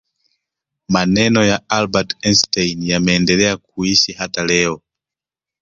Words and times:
maneno 0.93 1.39
ya 1.45 1.63
albert 1.69 2.09
einstein 2.21 2.83
yameendelea 2.87 3.57
kuishi 3.57 4.11
hata 4.13 4.45
leo 4.45 4.81